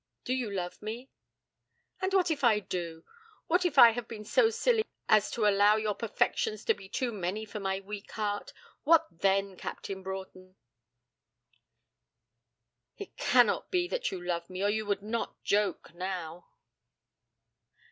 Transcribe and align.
Do 0.23 0.33
you 0.33 0.49
love 0.49 0.81
me?' 0.81 1.11
'And 2.01 2.11
what 2.11 2.31
if 2.31 2.43
I 2.43 2.59
do? 2.59 3.05
What 3.45 3.65
if 3.65 3.77
I 3.77 3.91
have 3.91 4.07
been 4.07 4.25
so 4.25 4.49
silly 4.49 4.83
as 5.07 5.29
to 5.29 5.45
allow 5.45 5.75
your 5.75 5.93
perfections 5.93 6.65
to 6.65 6.73
be 6.73 6.89
too 6.89 7.11
many 7.11 7.45
for 7.45 7.59
my 7.59 7.81
weak 7.81 8.09
heart? 8.13 8.51
What 8.81 9.05
then, 9.11 9.55
Captain 9.57 10.01
Broughton?' 10.01 10.55
'It 12.97 13.15
cannot 13.15 13.69
be 13.69 13.87
that 13.89 14.09
you 14.09 14.19
love 14.19 14.49
me, 14.49 14.63
or 14.63 14.69
you 14.71 14.87
would 14.87 15.03
not 15.03 15.43
joke 15.43 15.93
now.' 15.93 16.47